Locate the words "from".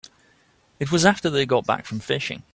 1.85-1.99